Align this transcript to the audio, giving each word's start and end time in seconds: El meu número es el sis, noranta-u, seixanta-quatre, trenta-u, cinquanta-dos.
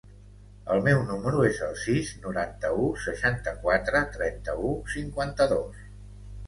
El 0.75 0.79
meu 0.87 1.03
número 1.09 1.43
es 1.49 1.59
el 1.67 1.75
sis, 1.83 2.09
noranta-u, 2.25 2.89
seixanta-quatre, 3.05 4.03
trenta-u, 4.19 4.75
cinquanta-dos. 4.99 5.89